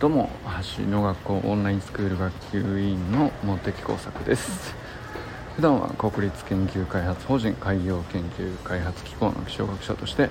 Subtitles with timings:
[0.00, 0.30] どうも
[0.78, 4.74] 橋の学校オンラインスクール学級委員の茂木工作です。
[5.56, 10.30] 普段は国立研究開発法人海洋研究開発機構の気象学者として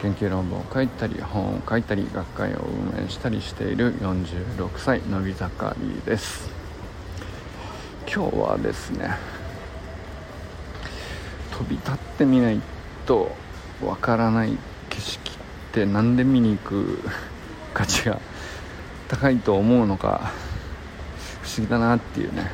[0.00, 2.58] 研究論文を書いたり本を書いたり学会を
[2.94, 6.48] 運営したりしている46歳のび盛りです。
[8.06, 9.16] 今日はですね
[11.50, 12.60] 飛び立ってみない
[13.06, 13.32] と
[13.84, 14.56] わからない
[14.88, 15.34] 景色っ
[15.72, 17.02] て何で見に行く
[17.74, 18.20] 価値が
[19.08, 20.32] 高いと思うのか
[21.42, 22.50] 不思議だなっていうね。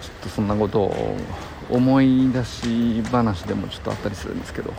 [0.00, 1.16] ちょっとそんなことを
[1.70, 4.72] 思い出し話でもちょっとあったりするんですけど。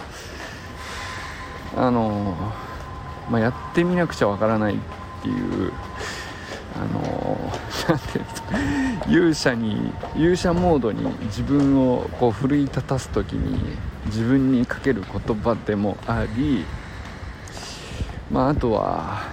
[1.76, 2.36] あの
[3.30, 4.78] まあ、やってみなくちゃわからないっ
[5.22, 5.72] ていう
[6.76, 7.52] あの
[7.90, 8.48] なんていうんですか
[9.08, 16.66] 勇者に勇者モードに自分をこう奮い立たす時に自分にかける言葉でもあり
[18.32, 19.33] まああとは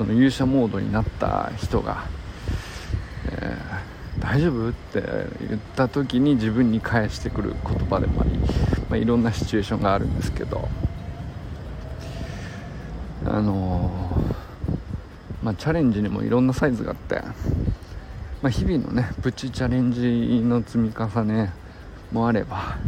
[0.00, 2.06] その勇者モードになった人が、
[3.32, 5.02] えー、大丈夫って
[5.46, 8.46] 言った時に自分に返してくる言葉でもあり、ま
[8.92, 10.66] あ、いろんなシチュエーションがあるんですけど
[13.26, 17.16] あのー、まあ、チャレンジにもいろんなサイズがあって、
[18.40, 21.52] まあ、日々のねプチチャレンジの積み重ね
[22.10, 22.78] もあれば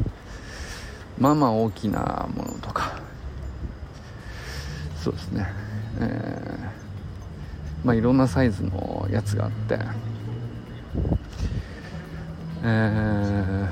[1.19, 2.99] まあまあ大きなものとか
[4.97, 5.47] そうですね、
[6.01, 6.72] えー
[7.85, 9.79] まあ、いろんなサイズのやつがあって。
[12.65, 13.69] えー、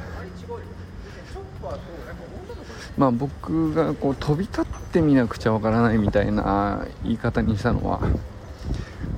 [2.99, 8.01] まあ僕がこう飛び立ってみなくちゃわからないみたいな言い方にしたのは、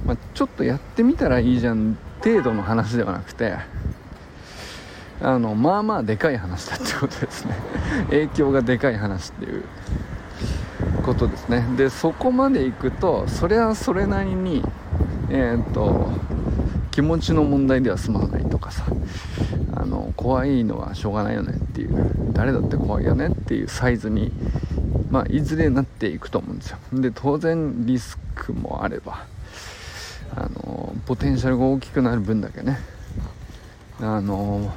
[0.04, 3.54] まあ、ちょっとやってみたらいいじゃん程度の話ではなくて
[5.22, 7.54] あのまあまあでかい話だってことですね。
[8.10, 9.64] 影響がでかい話っていう
[11.02, 11.64] ことですね。
[11.77, 14.64] でそこまでいくとそれはそれなりに
[15.34, 16.10] えー、っと
[16.90, 18.84] 気持ちの問題では済まないとかさ
[19.74, 24.30] あの怖いのはしょうがないよねっていう誰だって怖いよねっていうサイズに、
[25.10, 26.78] まあ、いずれなっていくと思うんですよ。
[26.92, 29.24] で当然リスクもあれば
[30.36, 32.78] あのポテンシャルが大きくなる分だけね
[34.00, 34.70] あの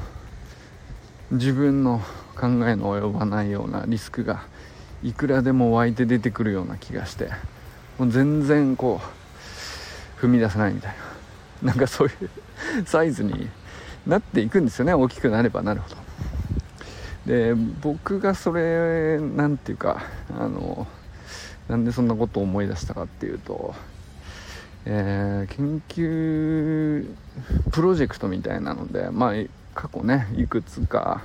[1.32, 2.00] 自分の
[2.34, 4.46] 考えの及ばないようなリスクが
[5.04, 7.30] いくらでも湧いて出てくるような気がして
[8.00, 9.25] もう全然こう
[10.18, 10.96] 踏み出せないみたい
[11.62, 11.70] な。
[11.72, 13.50] なんかそういうサイズに
[14.06, 14.94] なっていくんですよね。
[14.94, 15.96] 大きくなればなるほど。
[17.26, 20.04] で僕がそれ何て言うか
[20.38, 20.86] あの
[21.68, 23.74] なんでそんなことを思い出したかっていうと、
[24.86, 27.16] えー、研究
[27.72, 29.34] プロジェクトみたいなのでまあ
[29.74, 31.24] 過去ねいくつか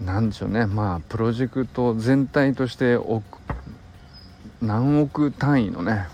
[0.00, 0.66] なんでしょうね。
[0.66, 2.98] まあプロジェクト全体として
[4.60, 6.06] 何億単位のね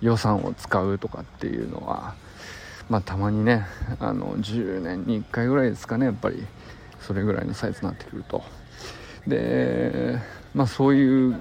[0.00, 2.14] 予算を使うとかっていうのは
[2.88, 3.66] まあたまにね
[4.00, 6.44] あの10年に1回ぐらいですかねやっぱり
[7.00, 8.42] それぐらいのサイズになってくると
[9.26, 10.18] で
[10.54, 11.36] まあそういう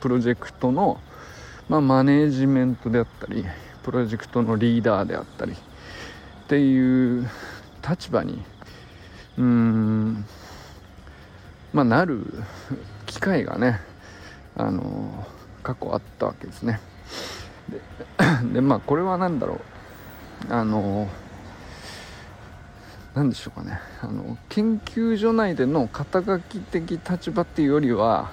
[0.00, 1.00] プロジェクトの、
[1.68, 3.44] まあ、マネージメントであったり
[3.82, 5.56] プロジェクトのリーダーであったりっ
[6.48, 7.28] ていう
[7.88, 8.42] 立場に
[9.38, 10.24] うん
[11.72, 12.26] まあなる
[13.06, 13.80] 機会がね
[14.56, 15.26] あの
[15.62, 16.80] 過去あったわけですね。
[18.52, 19.58] でまあこれは何だろう。
[20.52, 21.08] あの
[23.14, 23.78] 何でしょうかね。
[24.00, 28.30] あの研究所内での肩書き的立場っていうよりは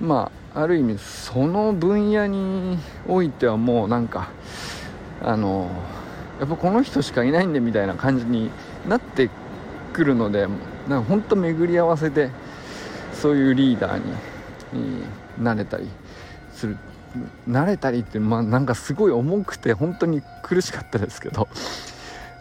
[0.00, 4.30] まあある意味その分野においてはもうなんか
[5.22, 5.70] あの
[6.40, 8.50] やっぱこの人しかいないんでみたいな感じに
[8.88, 9.30] なって
[9.92, 10.48] くるので
[10.88, 12.30] なんか本当巡り合わせて
[13.12, 14.02] そういうリーダー
[14.72, 15.04] に
[15.38, 15.88] なれたり
[16.52, 16.76] する。
[17.48, 21.48] 慣れたりってまあなんかすごい重くて本当に苦しかったですけど。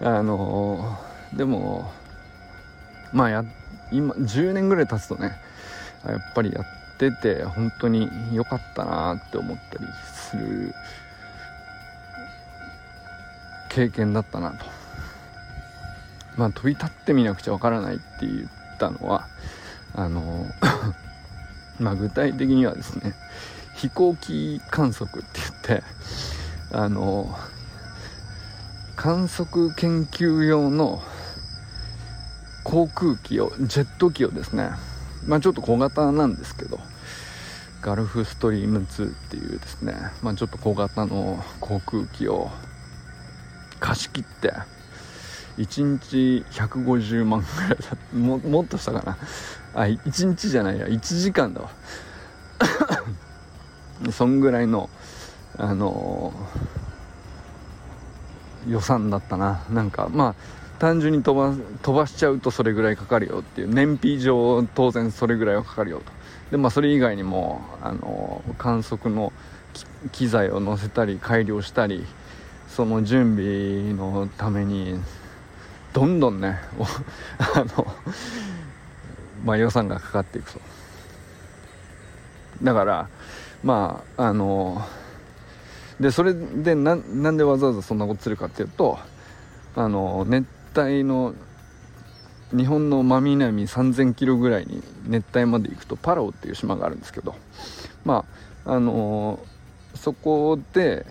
[0.02, 0.97] あの
[1.34, 1.91] でも
[3.12, 3.44] まあや
[3.91, 5.33] 今10年ぐらい経つとね
[6.06, 10.74] やっぱりやってて本当に良かったなって思ったりする
[13.69, 14.65] 経験だったなと。
[16.38, 19.27] まあ飛び立ってみなくちゃわからないって言ったのは
[19.94, 20.45] あの
[21.80, 23.13] まあ具体的にはですね
[23.80, 25.84] 飛行機観測って言って
[26.72, 27.34] あの
[28.98, 31.02] 観測研究用の
[32.66, 34.72] 航空機をジェット機をですね
[35.26, 36.78] まあちょっと小型なんですけど
[37.81, 42.52] ガルフストリーム2っていうですねまあちょっと小型の航空機を
[43.80, 44.52] 貸し切って
[45.58, 49.18] 1日150万ぐらいだももっとしたかな。
[49.74, 50.88] あ1日じゃないや。
[50.88, 51.70] 1時間だわ。
[54.12, 54.90] そんぐらいの、
[55.57, 56.34] あの
[58.68, 59.63] 予算だったな。
[59.69, 60.36] なんかまあ
[60.80, 63.74] 単純に飛ば飛ばしちゃうとそれぐらいかかるよっていう。
[63.74, 66.12] 燃費上当然それぐらいはかかるよと。
[66.51, 69.34] でまあそれ以外にもあの観測の
[70.12, 72.06] 機材を載せたり改良したり
[72.68, 75.00] その準備のために
[75.94, 76.60] どんどんね
[77.38, 77.88] あの
[79.44, 80.60] まあ予算がかかっていくと。
[82.63, 83.10] だから
[83.64, 84.82] まああの
[86.00, 88.98] でそれでなんでわざわざそんなことするかっていうと
[89.76, 90.48] あの熱
[90.78, 91.34] 帯の
[92.52, 97.36] 日本の真南3000キロぐらいに熱帯まで行くとパラオっていう島があるんですけど
[98.06, 98.26] ま
[98.66, 99.40] ああの
[99.96, 101.06] そこで、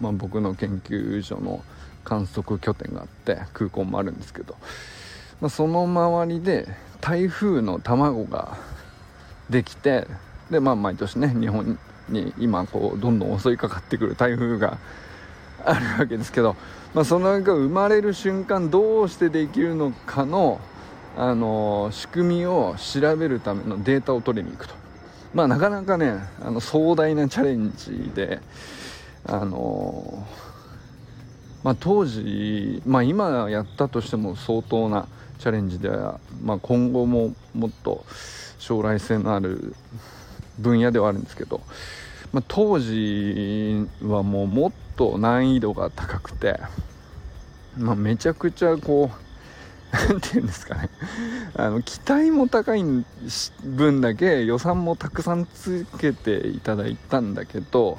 [0.00, 1.62] まあ、僕の研究所の
[2.04, 4.56] 観測拠点があって空港もあるんですけど、
[5.40, 6.66] まあ、その周りで
[7.00, 8.56] 台風の卵が
[9.50, 10.06] できて
[10.52, 11.78] でまあ毎年ね日本
[12.08, 14.78] に今こうどんどん襲いかかってくる台風が
[15.64, 16.56] あるわけですけど、
[16.94, 20.60] まあ、そのが生まれる瞬間どうしてできるのかの
[21.14, 24.74] あの仕組みを調べるためのデータを取りに行くと。
[25.34, 28.40] まあなかなかねあの壮大なチャレンジで
[29.24, 30.26] あの
[31.62, 35.06] まあ当時まあ今やったとしても相当な
[35.38, 38.04] チャレンジでは、まあ、今後ももっと
[38.58, 39.74] 将来性のある
[40.58, 41.60] 分野ではあるんですけど、
[42.32, 46.58] まあ、当時はもうもっと難易度が高くて、
[47.76, 49.22] まあ、めちゃくちゃこう
[49.92, 50.88] 何て言うんですかね。
[51.54, 52.82] あの期待も高い
[53.62, 57.98] 分だけ予算もたくさんつけていただいたんだけど、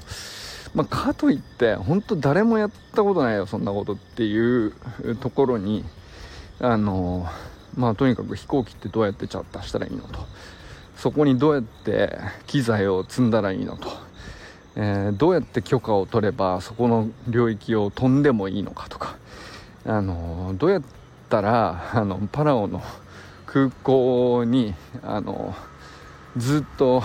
[0.74, 4.74] まあ、かといって本当誰もやったことないよそんなことっていう
[5.22, 5.86] ところに
[6.60, 7.28] あの
[7.76, 10.20] まあとにかく飛行機ってどうやってチャッターしたらいいのと。
[11.04, 12.18] そこにどうやって
[12.48, 13.90] 機材を積んだらいいのと、
[14.78, 19.18] えー、どうやって許可を取ればそこの領域を飛んでもいいのかとか。
[19.86, 20.82] あのどうやっ
[21.28, 22.82] たらあのパラオの
[23.46, 25.54] 空港にあの
[26.38, 27.04] ずっと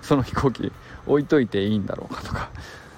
[0.00, 0.72] その飛行機
[1.06, 2.48] 置いといていいんだろうかとか。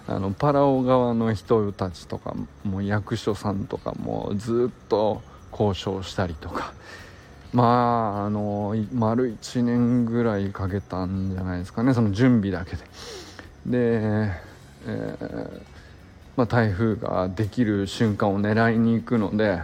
[0.07, 6.73] あのパラオ側の人たちとかも役所さんとかもずっと交渉したりとか。
[7.53, 11.95] まああの丸1年ぐらいかけたんじゃないですかね。
[11.95, 12.83] その準備だけで。
[13.67, 14.33] で、
[14.87, 15.77] えー
[16.37, 19.63] まあ、台風ができる瞬間を狙いに行くので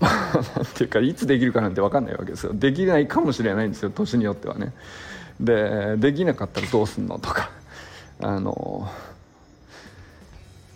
[0.00, 2.52] なんていうかいつできるかなんて分かんないわけですよ。
[2.52, 4.72] できないかもしれないんですよ年によってはね。
[5.40, 7.50] でできなかったらどうすんのとか。
[8.20, 8.90] あの、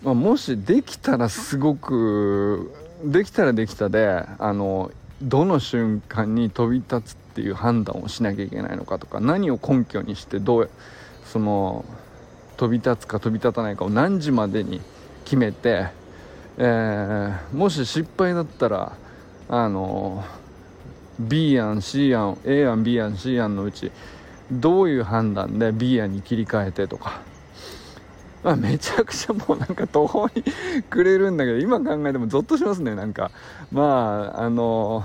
[0.03, 2.73] まあ、もしできたらすごく
[3.03, 4.91] できたらできたであの
[5.23, 10.71] どの瞬間に飛び立つっていう判断をしなきゃいけないのかとか何を根拠にしてどう
[11.25, 11.85] その
[12.57, 14.81] 飛び立つか飛び立たないかを何時までに
[15.25, 15.89] 決めて、
[16.59, 18.93] えー、もし失敗だったら
[19.49, 20.25] あの
[21.19, 23.91] B 案 C 案 A 案 B 案 C 案のうち
[24.51, 27.23] どういう判断で B 案に切り替えてとか、
[28.43, 30.43] まあ、めちゃくちゃもうなんか途方に
[30.91, 33.31] くれるんだけど今考えてもゾッとしますねなんか。
[33.71, 35.05] まああの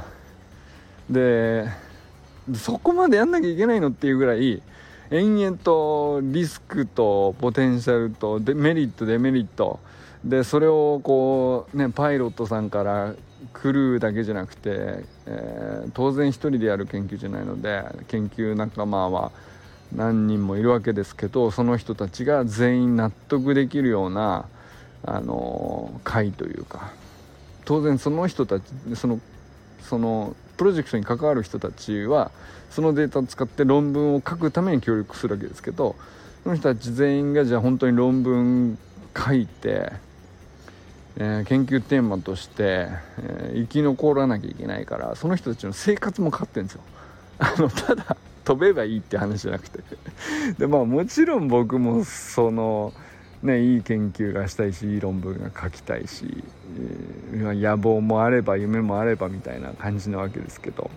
[1.10, 1.70] で
[2.56, 4.62] そこまでやんなきゃいけないのっていうぐらい
[5.12, 9.80] 延々とリスクとポテンシャルとデメリットデメリット。
[10.24, 13.14] でそれをこうねパイロットさんから
[13.54, 19.32] クルーだけじゃなくて、えー、当然一人でやる研究じゃないので研究仲間は
[19.96, 24.46] 何人もいるわけですけどその人たちが全員納得できるような
[25.04, 26.92] あの会というか
[27.66, 28.64] 当然その人たち
[28.96, 29.20] その
[29.82, 32.32] そのプロジェクトに関わる人たちは
[32.70, 35.96] そのデータを使って論文を書くために協力するわけですけど
[36.44, 38.78] その人たち全員がじゃあ本当に論文
[39.16, 39.94] 書いて
[41.20, 46.82] えー、研究テーマとして、えー、生き残らなきゃいけないからその人たちの生活もかかってるんですよ。
[47.40, 49.80] あのただ飛べばいいって話じゃなくて。
[50.58, 52.94] でまあもちろん僕もその
[53.44, 56.46] ねいい研究がしたいしいい論文が書きたいし、
[57.34, 60.90] えー、野望もあれば夢もあればみたいな感じなわけですけど、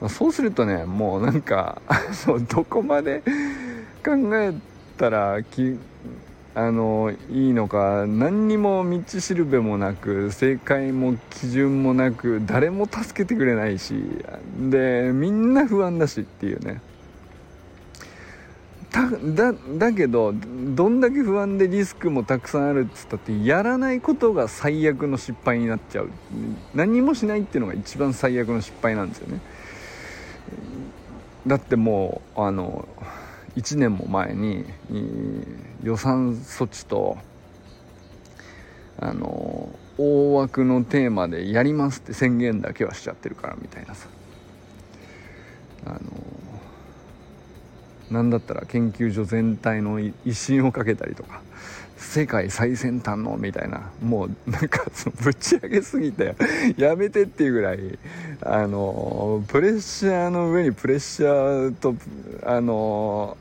[0.00, 1.82] まあ、そうするとねもうなんか
[2.54, 3.24] どこまで
[4.04, 4.54] 考え
[4.96, 5.76] たらき
[6.58, 13.94] あのいいのか何にも道しるべもなく正解も基準もなく誰も助けてくれないし
[14.68, 16.80] でみんな不安だしっていうね。
[18.90, 20.34] だだけど
[20.74, 26.10] どんだけ不安でリスクもたくさんあるっつったってやらないことが最悪の失敗になっちゃう。
[26.74, 29.40] 何もしないっていうのが一番最悪の失敗なんですよね。
[31.46, 32.88] だってもうあの
[33.58, 34.64] 1年も前に
[35.82, 37.18] 予算措置と
[39.00, 44.08] あの大枠のテーマでやりますって宣言だけはしちゃってるからみたいなさ。
[45.86, 45.98] あの
[48.10, 51.42] なんだったら研究所全体の威信をかけたりとか
[51.98, 56.34] 世界最先端のみたいなもうなんかそのぶち上げすぎて
[56.76, 57.98] やめてっていうぐらい
[58.40, 61.94] あのプレッシャーの上にプレッシャーと
[62.44, 63.36] あの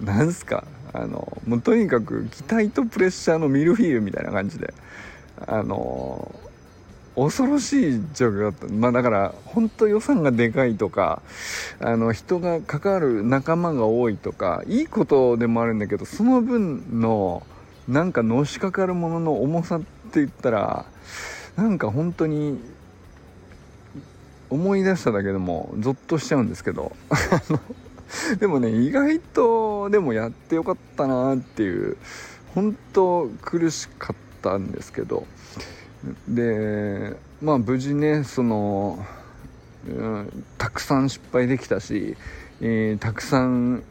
[0.00, 0.64] なんすか？
[0.92, 4.72] あのもうとにかく期待とプレッシャーのミルフィーユみたいな感じで。
[5.46, 6.34] あの
[7.14, 8.66] 恐ろしい状況だった。
[8.68, 11.22] まあだから本当予算がでかいとか
[11.80, 17.44] あの人が関わる仲間が多いとかいいことでもあるんだけどその分の
[17.88, 19.86] なんかのしかかるものの重さって
[20.20, 20.86] 言ったら
[21.56, 22.60] なんか本当に
[24.50, 26.92] 思い出しただけでもゾッとしちゃうんですけど。
[28.40, 31.96] でもね意外とでもやってよかったなっていう
[32.54, 35.26] 本当苦しかったんですけど。
[36.28, 39.04] でまあ無事ねその、
[39.88, 42.16] うん、たくさん失敗できたし、
[42.60, 43.82] えー、たくさん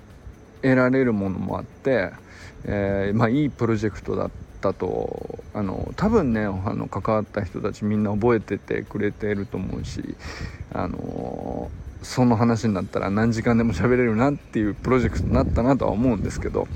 [0.61, 2.11] 得られるものもあって、
[2.65, 4.31] えー、まあ、いいプロジェクトだっ
[4.61, 10.15] たとあの多分ねあの関わった人たちみんな覚えててくれてると思うし
[10.73, 11.69] あの
[12.07, 16.67] その話になったら何時間でも喋れるなっていうプロジェクトになったなとは思うんですけど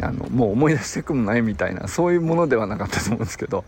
[0.00, 3.64] あのもう思い出したくもないみたいなそういうものではなかったと思うんですけど。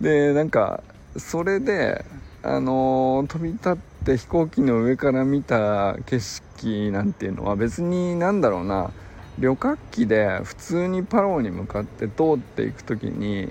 [0.00, 0.82] でなんか
[1.16, 2.04] それで
[2.42, 8.90] あの飛び立って飛行機の上から見た景色なんていうのは別になんだろうな。
[9.36, 13.48] 旅客機で普通にパローに向かって通っていく時に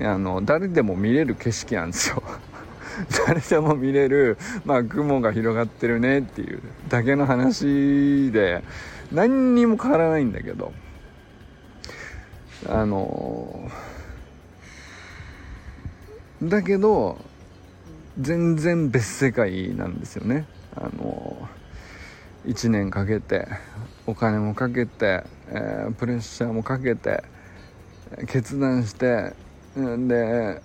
[0.00, 2.22] あの誰でも見れる景色なんですよ。
[3.26, 8.62] 誰でも見れる、まあ、雲が広がってるねっていうだけの話で
[9.12, 10.72] 何にも変わらないんだけど
[12.68, 13.70] あの
[16.42, 17.18] だけど
[18.18, 20.46] 全然別世界なんですよね。
[20.76, 21.48] あの
[22.46, 23.48] 1年かけて
[24.06, 27.24] お金もかけて、えー、プレッシャーもかけて
[28.26, 29.34] 決断して
[29.76, 30.62] で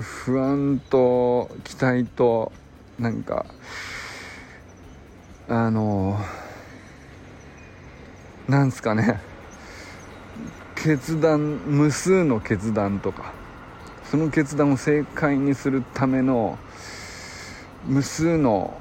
[0.00, 2.52] 不安と期待と
[2.98, 3.46] なんか
[5.48, 6.18] あの
[8.48, 9.20] なんすかね。
[10.74, 13.32] 決断無数の決断とか。
[14.10, 16.58] その決断を正解にするための
[17.86, 18.78] 無数の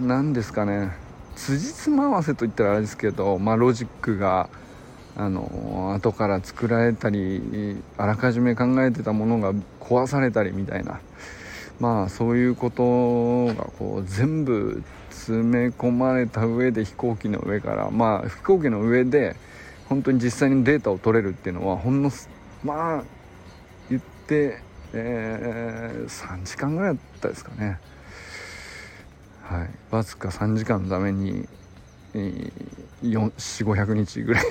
[0.00, 0.92] 何ですかね。
[1.36, 4.48] 辻褄合わせといったらあれですけど、まあ、ロジックが
[5.16, 11.00] あの後から作られたりあらかじめ考えてたものが壊されたりみたいな。
[11.78, 19.36] まあそういうことがこう全部詰め込まれた上で飛行機の上からまあ飛行機の上で
[19.88, 22.10] 本当に実際にデータを取れるっていうのはほんの
[22.64, 23.04] まあ
[23.90, 24.60] 言って、
[24.92, 27.78] えー、3時間ぐらいだったですかね。
[29.42, 29.70] はい。
[29.90, 31.46] わずか3時間のために
[32.18, 32.52] え
[33.02, 34.44] 4500日ぐらい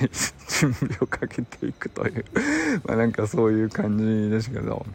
[0.60, 2.24] 準備をかけていくという
[2.84, 4.86] まあなんかそういう感じですけど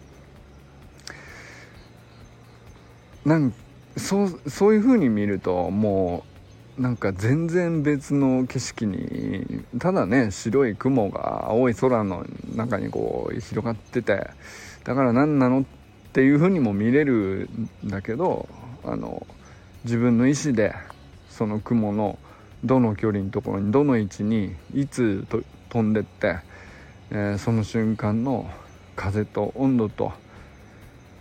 [3.25, 3.53] なん
[3.97, 6.23] そうそういう風に見るとも
[6.77, 12.25] うなんか全然別の景色にただね白い雲が青い空の
[12.55, 14.29] 中にこう広がってて
[14.85, 15.63] だから何なのっ
[16.13, 17.49] ていう風にも見れる
[17.85, 18.47] んだけど
[18.85, 19.27] あの
[19.83, 20.73] 自分の意思で
[21.29, 22.17] その雲の
[22.63, 26.37] どの距離のところにどの位置にいつと飛んでって、
[27.09, 28.49] えー、その瞬間の
[28.95, 30.11] 風と温度と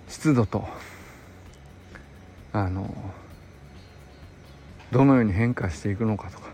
[0.08, 0.66] 湿度と
[2.52, 2.92] あの
[4.90, 6.50] どのように変化していくのかとか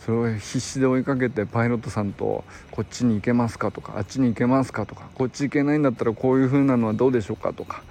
[0.00, 7.82] それを必死で追いかけてパイロットさんとこっちに行けますかとかあっちに行けますかとかこっち行けないんだったらこういう風なのはどうでしょうかとか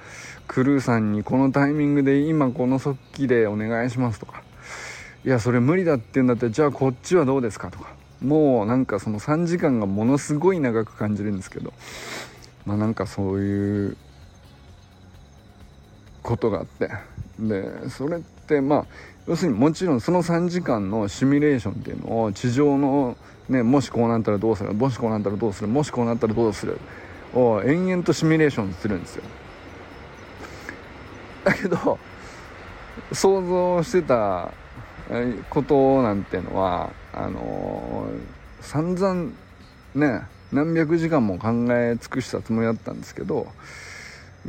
[0.47, 4.41] クルーさんにこのタイミングで今この速記でお願いしますとか
[5.25, 7.95] いやそれ無理だって言うんだってじゃあこっちはどうですかとか。
[8.23, 11.73] もうなんかその3時間がものすごい長く感じるんですけど。
[12.65, 13.97] まあなんかそういう
[16.23, 16.89] ことがあって。
[17.39, 18.85] でそれってまあ
[19.27, 23.15] 要するにもちろんその3時間のシミュレーションっていうのを地上の
[23.49, 26.79] ねもしこうなったらどうするもしこうなったらどうするもしこうなったらどうする
[27.33, 29.23] を延々とシミュレーションするんですよ。
[31.43, 31.99] だけど
[33.11, 34.51] 想像してた
[35.49, 39.31] ことなんてのはあのー、散々
[39.95, 40.21] ね
[40.51, 43.47] 何百時間も考え尽くしたつもりだったんですけど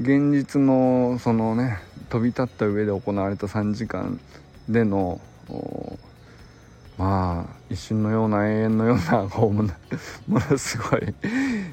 [0.00, 4.20] 現実のそのね飛び立った上で行われた3時間
[4.68, 5.20] での
[6.96, 9.62] まあ一瞬のような永遠のようなこう も
[10.28, 11.14] のすごい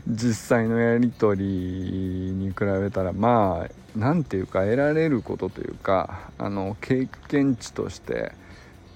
[0.07, 8.33] 実際のやり取りに比べたらまあ何ていうか得られることというかあの経験値として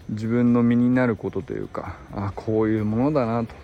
[0.10, 3.56] 自分の身になることというかあこういうものだなと。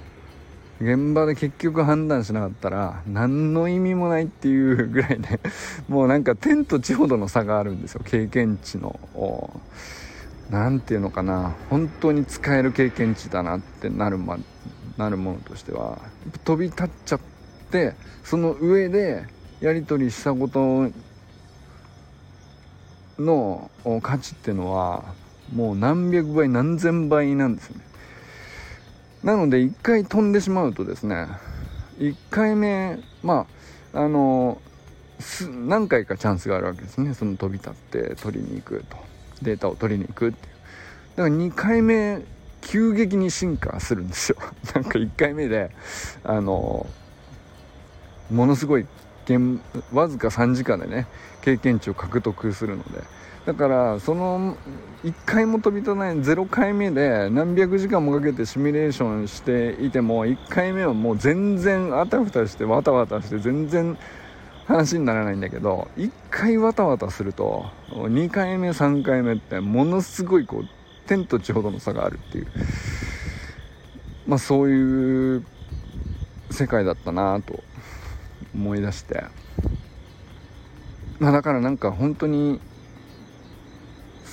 [0.82, 5.40] 現場で結局判断しなかったら何の意味もないっていうぐらいね
[5.88, 8.02] もうなんか天と地ほどの差があるんですよ。
[8.04, 9.00] 経験値の
[10.50, 11.56] 何て言うのかな。
[11.70, 14.38] 本当に使える経験値だなってなる,、ま、
[14.98, 15.98] なるものとしては
[16.44, 17.20] 飛び立っちゃっ
[17.72, 19.26] てその上で
[19.62, 20.92] やり取りしたこと
[23.18, 23.72] の
[24.02, 25.16] 価値っていうのは
[25.54, 27.82] もう何百倍何千倍なんですね。
[29.24, 31.28] なので1回飛んでしまうとですね
[31.98, 33.48] 1回目ま
[33.94, 34.62] ああの
[35.68, 37.14] 何回かチャンスがあるわけですね。
[37.14, 38.98] その飛び立って取りに行くと。
[39.42, 40.54] データを取りに行くっていう。
[41.18, 42.22] だから2回目
[42.62, 44.38] 急激に進化するんですよ。
[44.76, 45.72] なんか1回目で
[46.24, 46.86] あの
[48.30, 48.86] ものすごい
[49.94, 51.08] わずか3時間でね
[51.42, 53.02] 経験値を獲得するので。
[53.46, 54.58] だからその
[55.04, 63.98] 1回も飛び立たない0回目で何百時間もかけてシミュレーションしていても1回目はもう全然あたふたしてわたわたして全然
[64.66, 70.68] 話にならないんだけど1回わたわたすると2回目3回目ってものすごいこう
[71.06, 72.48] 天と地ほどの差があるっていう
[74.26, 75.46] まあそういう
[76.50, 77.64] 世界だったなと
[78.56, 79.24] 思い出して。
[81.20, 82.60] まあだからなんか本当に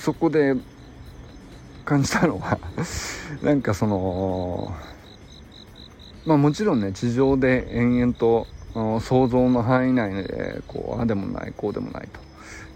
[0.03, 0.53] そこで
[1.85, 2.59] 感じたのは
[3.41, 4.75] なんかその
[6.25, 8.45] まあもちろんね地上で延々と
[8.99, 12.19] 想像の範囲内でこうあでもないこうでもないと。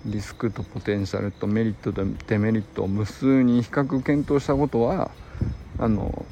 [0.05, 5.11] リスクとポテンシャルとメリットとデメリットを無数に比較検討したことは
[5.79, 6.25] あの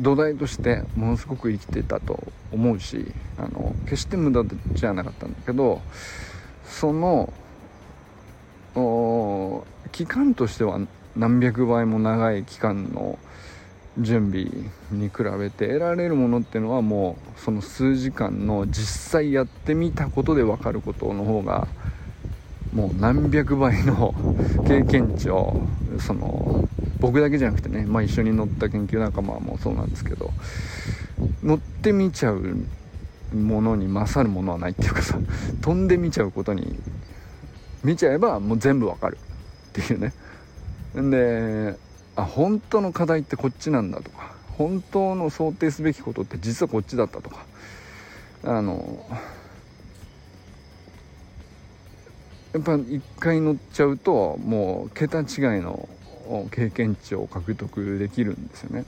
[0.00, 5.82] 土台としてものすごく生きてたと思うしあの決して無駄じゃなかったんだけど
[6.64, 7.34] その
[9.98, 10.78] 期間としては
[11.16, 13.18] 何百倍も長い期間の
[13.98, 14.44] 準備
[14.92, 21.66] に比べて得られるものっていうのはもうその数時間の実際やってみたことで分かることの方が
[22.72, 24.14] もう何百倍の
[24.68, 25.62] 経験値を
[25.98, 26.68] その
[27.00, 30.30] 僕だけじゃなくてね、まあ、一緒に乗った研究仲間もそうなんですけど
[31.42, 32.56] 乗ってみちゃう
[33.34, 35.18] ものに勝るものはないっていうかさ
[35.60, 36.78] 飛んでみちゃうことに
[37.82, 39.18] 見ちゃえばもう全部わかる
[39.68, 40.12] っていうね。
[40.94, 41.76] で
[42.16, 47.44] あ本当の課題ってこっちなんだとか本当の想定すべきことって実はこっちだったとか
[48.42, 49.06] あの
[52.52, 55.26] やっぱ一回乗っちゃうともう桁違い
[55.60, 55.88] の
[56.50, 58.84] 経験値を獲得できるんですよね。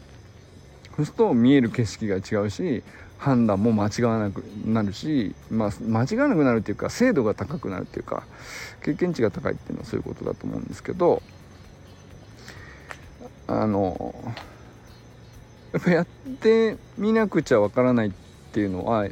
[0.96, 2.82] そうすると見える景色が違うし
[3.20, 8.22] 判断も間違わなくなるし、まあ、間違わなくなるっていうか精度が高くなるっていうか
[8.82, 11.22] 経験値が高いっていうのはそういうことだと思うんですけど
[13.46, 14.14] あの
[15.74, 16.06] やっぱやっ
[16.40, 18.10] てみなくちゃわからないっ
[18.52, 19.06] ていうのは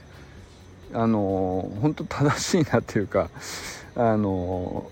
[0.95, 3.29] あの本当正しいなっていうか
[3.95, 4.91] あの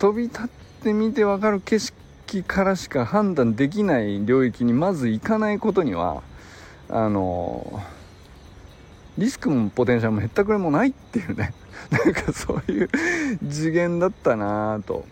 [0.00, 0.48] 飛び立っ
[0.82, 6.24] てみてわかる景色からしか判断できない領域にまず行かないことには
[6.88, 7.82] あの
[9.18, 11.54] リスクもポテンシャルもへったくれもないっていうね。
[11.90, 12.90] なんかそういう
[13.48, 15.04] 次元だったなと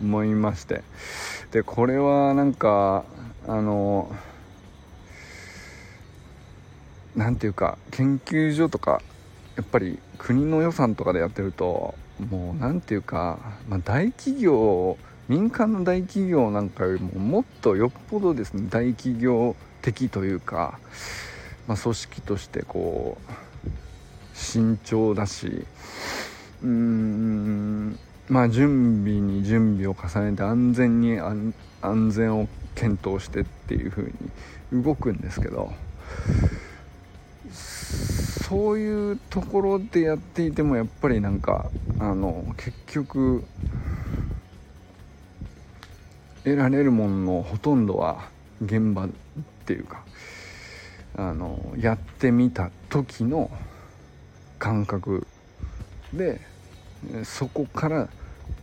[0.00, 0.82] 思いまして。
[1.52, 3.04] でこれはなんか
[3.46, 4.14] あの
[7.16, 9.00] 何ていうか研究所とか
[9.56, 11.94] やっぱり国の予算とかでやってると
[12.30, 20.78] もう何ていうか、まあ、大企業民間の大企業なんかよりももっとよっぽどですね大企業的というか、
[21.66, 23.32] まあ、組織としてこう
[24.34, 25.66] 慎重だし
[26.62, 31.54] うーんまあ準備に準備を重ねて安全に安
[32.10, 34.04] 全を検討してっていう風
[34.72, 35.72] に動くんですけど
[37.52, 43.44] そういうところでやっていてもやっぱりなんかあの結局
[46.44, 48.28] 得られるもののほとんどは
[48.62, 49.08] 現場
[49.68, 50.02] っていうか
[51.16, 53.50] あのやってみた時の
[54.58, 55.26] 感覚
[56.14, 56.40] で
[57.24, 58.08] そこから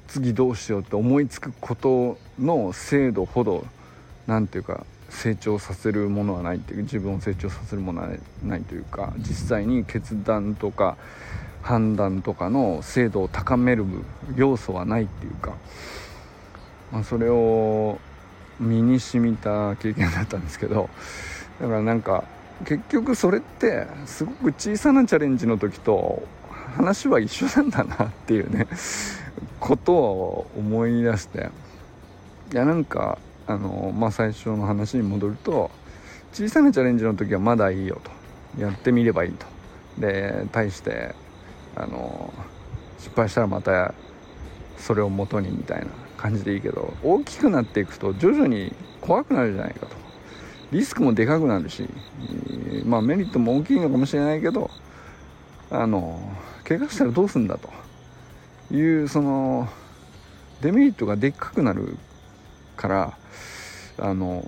[0.07, 3.65] 次どうしようって思いつくことの精度ほど
[4.25, 8.09] 何ていうか成長させるものはないっていう自分を成長させるものは
[8.43, 10.97] ないというか実際に決断とか
[11.61, 13.85] 判断とかの精度を高める
[14.35, 15.53] 要素はないっていうか、
[16.91, 17.99] まあ、それを
[18.59, 20.89] 身に染みた経験だったんですけど
[21.59, 22.23] だからなんか
[22.65, 26.23] 結局それってすごく小さなチャレンジの時と
[26.75, 28.67] 話は一緒なんだなっていうね
[29.59, 31.49] ことを思い出して
[32.53, 35.71] いやなんかあのまあ最初の話に戻ると
[36.33, 39.45] 小さなチャレンジの時はまだいいよとやってみればいいと。
[39.97, 41.15] で対して
[41.75, 42.33] あの
[42.99, 43.93] 失敗したらまた
[44.77, 46.04] それを元にみたいな。
[46.17, 49.95] 感じでいいけど大きくなっていくと徐々に怖くなるじゃないかと。
[50.71, 51.87] リスクもでかくなるし
[52.85, 54.69] まあメリットも大きいのかもしれないけど
[55.69, 56.19] あの
[56.63, 57.69] 怪我したらどうすんだと。
[58.71, 59.69] いうその
[60.61, 61.97] デメリットがでっかくなる
[62.75, 63.17] から
[63.97, 64.43] あの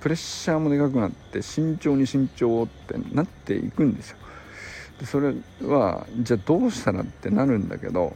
[0.00, 4.18] プレッシャーもでかくなって慎重に慎重ってなっていくんですよ。
[5.00, 8.14] でそれはじゃあどうしたらってなるんだけど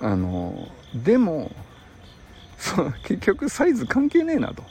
[0.00, 1.50] あのでも
[2.58, 4.62] そ結局サイズ関係ねえなと。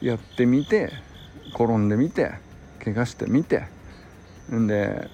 [0.00, 0.92] やってみて
[1.54, 2.32] 転んでみて
[2.84, 3.64] 怪我してみて。
[4.52, 5.08] んで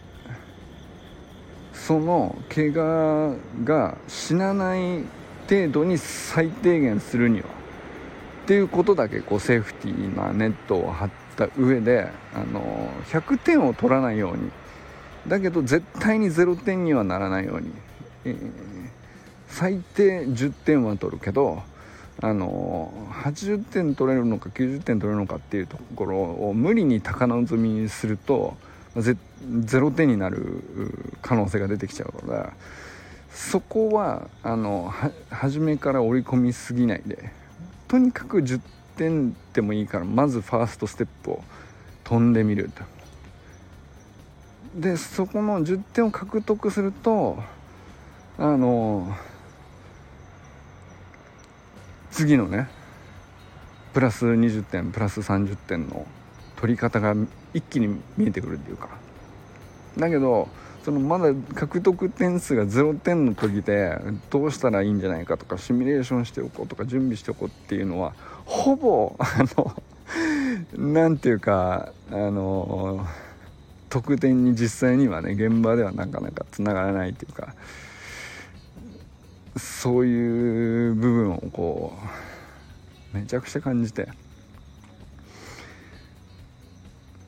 [1.72, 5.04] その怪我が死なない
[5.48, 7.46] 程度に最低限するには。
[7.46, 14.50] っていうことだけこうセーフティーなネットを張った上であの100点を取らないように。
[15.26, 17.70] だけど絶対に0点にはならないように、
[18.24, 18.52] えー、
[19.62, 21.62] 最低10点は取るけど
[22.20, 28.56] あの80点取れるのか90点取れるのかっていうところを無理に高望みにすると
[28.96, 30.64] 0点になる
[31.22, 32.52] 可能性が出てきちゃうから
[33.30, 34.92] そこはあの
[35.30, 37.30] 初めから織り込みすぎないで
[37.86, 38.60] とにかく10
[38.96, 41.44] 点でもいいからまずファーストステップを
[42.02, 42.82] 飛んでみると。
[44.80, 47.38] でそこの10点を獲得すると
[48.38, 49.14] あの
[52.12, 52.68] 次のね
[53.92, 56.06] プラス20点プラス30点の
[56.56, 57.14] 取り方が
[57.52, 58.88] 一気に見えてくるっていうか。
[59.98, 60.48] だけど
[60.84, 63.98] そのまだ獲得点数が0点の時で
[64.30, 69.76] どうしたらいいんじゃないかとかシミュレーションしておこうとか準備しておこうっていうのはほぼあの
[70.76, 73.06] 何ていうかあの
[73.90, 77.54] 得点に実際にはね現場ではなかなかつながらないっていうか。
[79.56, 81.92] そういう部分をこ
[83.14, 84.08] うめちゃくちゃ感じて。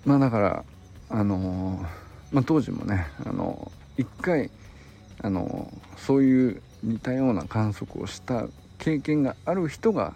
[0.05, 0.65] まあだから
[1.09, 1.85] あの
[2.33, 4.51] まあ、当時もねあの一回
[5.23, 8.47] あのそういう似たような観測をした
[8.79, 10.15] 経験がある人が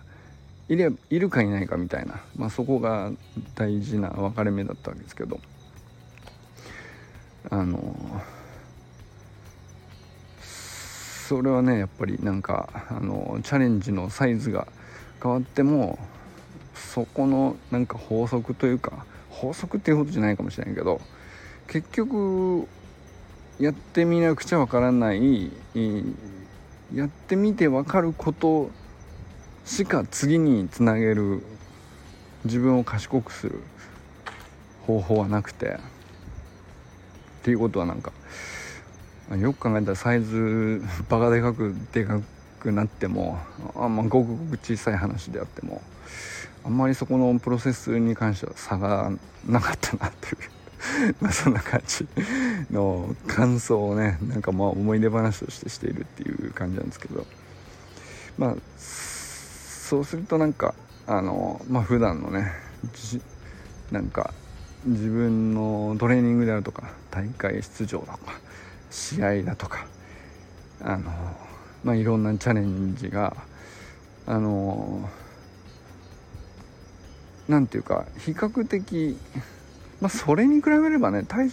[0.68, 3.12] いれいるかいないかみたいな、まあ、そこが
[3.54, 5.40] 大事な分かれ目だったわけですけど。
[7.50, 7.94] あの
[11.28, 14.66] それはねやっぱりなんかあのチャレンジのサイズが
[15.22, 15.98] 変わっても
[16.74, 21.02] そこのなんか法則というか法則っていうことじゃないかもしれないけど
[21.66, 22.66] 結局
[23.60, 25.50] やってみなくちゃわからない
[26.94, 28.70] やってみてわかること
[29.66, 31.42] しか次につなげる
[32.46, 33.60] 自分を賢くする
[34.86, 35.78] 方法はなくてっ
[37.42, 38.12] ていうことはなんか
[39.36, 42.20] よく考えたらサイズバカでかくでか
[42.60, 43.38] くなっても
[43.76, 45.82] あまあごくごく小さい話であっても
[46.64, 49.12] あんまりそこのプロセスに関しては差が
[49.46, 52.06] なかったなっていう まあそんな感じ
[52.70, 57.26] の感想をねなんかまあ思い出話としてしているっていう感じなんですけど。
[58.38, 58.56] まあ
[59.88, 60.74] そうするとなんか
[61.06, 62.52] あのまあ普段のね
[63.90, 64.32] なんか
[64.86, 68.32] 自分のトレーニングであるとか大会出場だとか
[68.90, 69.86] 試合だとか
[70.80, 71.10] あの
[71.84, 73.36] まあいろんなチャレンジが
[74.26, 75.08] あの
[77.48, 79.16] なんていうか比較的
[80.00, 81.50] まあ、それに比べればね大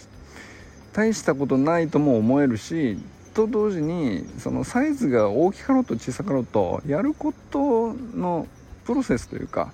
[0.92, 2.98] 大したことないとも思えるし
[3.34, 8.46] と同時にそのサイズが大きかろうと小さかろうとやることの
[8.84, 9.72] プロセスというか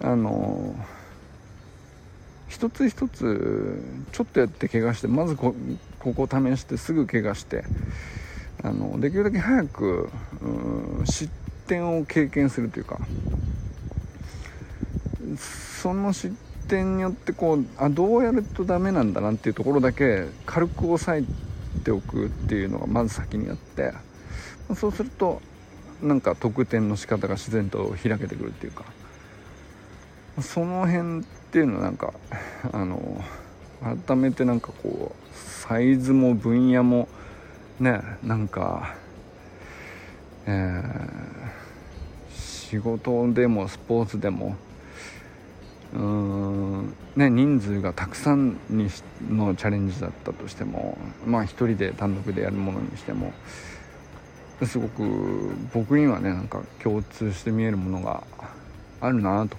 [0.00, 0.74] あの
[2.60, 5.54] 一つ一つちょっとやって怪我してまずこ
[5.98, 7.64] ここ試してすぐ怪我して
[8.62, 10.10] あのできるだけ早く
[11.06, 11.32] 失
[11.66, 13.00] 点を経験するというか
[15.38, 16.36] その失
[16.68, 21.26] 点によってこうあどうやるとダメなんだなっていうところだけ軽く押さえ
[21.82, 23.94] ておくっていうのがまず先にあって
[24.76, 25.40] そうすると
[26.02, 28.84] なんか得点の仕方が自然と開けてくるっていうか
[30.40, 32.14] その辺っていうのはなんか
[32.72, 33.22] あの
[34.06, 37.08] 改めてなんかこうサイズも分野も
[37.78, 38.94] ねなんか
[40.46, 44.56] えー、仕事でもスポーツでも
[45.94, 48.88] うーんね人数がたくさんに
[49.28, 53.32] のチャレンジだったとしてもまあ一人で単独でやるものにしても
[54.64, 55.02] すごく
[55.72, 58.24] 僕にはねなんか共通して見えるものが
[59.00, 59.56] あるなと。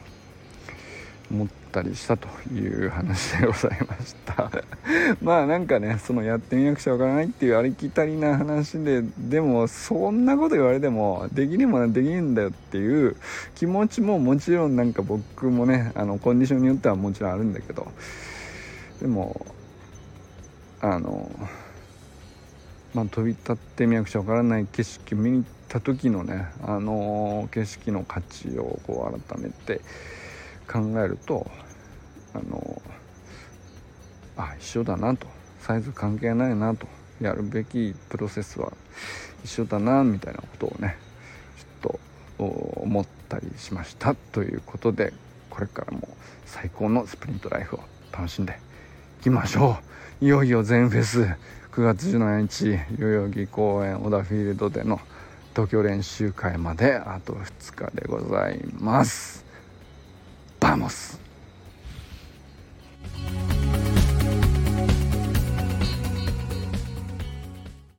[1.31, 4.51] 思ったりしたという話でございました。
[5.23, 13.15] まあなんかねそのやってみなくちゃわからないっていうありきたりな話ででもそんなこと言われてもできねえものはできねえんだよっていう
[13.55, 17.91] 気持ちももちろんなんか僕もねあのコンディションによってはもちろんあるんだけど
[18.99, 19.45] でも
[20.81, 21.31] あの
[22.93, 29.81] まあ、飛び立ってみなくちゃわからない景色見に行った時のね、あの、景色の価値をこう改めて
[30.71, 31.49] 考えると
[32.33, 32.81] あの
[34.37, 35.27] あ一緒だなと。
[35.59, 36.87] サイズ関係ないなと。
[37.19, 38.73] やるべきプロセスは
[39.43, 40.97] 一緒だなみたいなことをね
[41.83, 41.97] ちょっ
[42.39, 42.43] と
[42.81, 45.13] 思ったりしましたということで
[45.51, 46.07] これからも
[46.47, 47.79] 最高のスプリントライフを
[48.11, 48.57] 楽しんで
[49.19, 49.77] いきましょ
[50.21, 50.25] う。
[50.25, 51.21] いよいよ全フェス。
[51.71, 54.99] 9月17日代々木公園小田フィールドでの
[55.51, 59.50] 東京練習会まであと2日でございます。
[60.73, 61.30] ーモス。